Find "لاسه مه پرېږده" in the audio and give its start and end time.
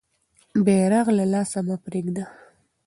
1.33-2.23